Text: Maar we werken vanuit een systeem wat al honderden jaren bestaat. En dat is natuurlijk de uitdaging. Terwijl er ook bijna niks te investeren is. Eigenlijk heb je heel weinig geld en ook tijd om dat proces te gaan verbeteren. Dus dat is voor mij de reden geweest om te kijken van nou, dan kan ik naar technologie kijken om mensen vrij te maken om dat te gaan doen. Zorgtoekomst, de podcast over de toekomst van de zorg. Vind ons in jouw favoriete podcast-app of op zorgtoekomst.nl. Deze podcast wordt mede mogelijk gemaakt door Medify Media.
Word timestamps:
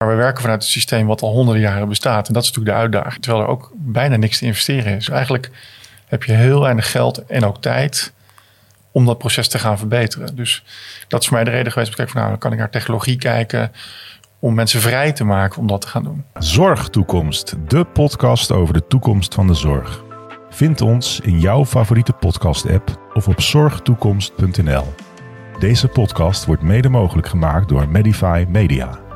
Maar 0.00 0.08
we 0.08 0.14
werken 0.14 0.40
vanuit 0.42 0.62
een 0.62 0.68
systeem 0.68 1.06
wat 1.06 1.22
al 1.22 1.32
honderden 1.32 1.62
jaren 1.62 1.88
bestaat. 1.88 2.28
En 2.28 2.34
dat 2.34 2.42
is 2.42 2.48
natuurlijk 2.48 2.76
de 2.76 2.82
uitdaging. 2.82 3.22
Terwijl 3.22 3.44
er 3.44 3.50
ook 3.50 3.70
bijna 3.74 4.16
niks 4.16 4.38
te 4.38 4.44
investeren 4.44 4.96
is. 4.96 5.08
Eigenlijk 5.08 5.50
heb 6.06 6.24
je 6.24 6.32
heel 6.32 6.60
weinig 6.60 6.90
geld 6.90 7.26
en 7.26 7.44
ook 7.44 7.60
tijd 7.60 8.12
om 8.92 9.06
dat 9.06 9.18
proces 9.18 9.48
te 9.48 9.58
gaan 9.58 9.78
verbeteren. 9.78 10.36
Dus 10.36 10.64
dat 11.08 11.20
is 11.20 11.26
voor 11.26 11.36
mij 11.36 11.44
de 11.44 11.50
reden 11.50 11.72
geweest 11.72 11.90
om 11.90 11.96
te 11.96 12.02
kijken 12.02 12.12
van 12.12 12.20
nou, 12.20 12.30
dan 12.30 12.40
kan 12.40 12.52
ik 12.52 12.58
naar 12.58 12.70
technologie 12.70 13.16
kijken 13.16 13.72
om 14.38 14.54
mensen 14.54 14.80
vrij 14.80 15.12
te 15.12 15.24
maken 15.24 15.60
om 15.60 15.66
dat 15.66 15.80
te 15.80 15.88
gaan 15.88 16.02
doen. 16.02 16.24
Zorgtoekomst, 16.38 17.54
de 17.68 17.84
podcast 17.84 18.52
over 18.52 18.74
de 18.74 18.86
toekomst 18.86 19.34
van 19.34 19.46
de 19.46 19.54
zorg. 19.54 20.04
Vind 20.50 20.80
ons 20.80 21.20
in 21.20 21.40
jouw 21.40 21.64
favoriete 21.64 22.12
podcast-app 22.12 23.10
of 23.14 23.28
op 23.28 23.40
zorgtoekomst.nl. 23.40 24.94
Deze 25.58 25.88
podcast 25.88 26.44
wordt 26.44 26.62
mede 26.62 26.88
mogelijk 26.88 27.28
gemaakt 27.28 27.68
door 27.68 27.88
Medify 27.88 28.44
Media. 28.48 29.09